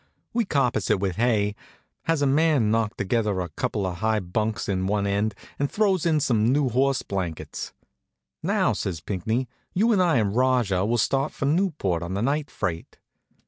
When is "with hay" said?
0.99-1.53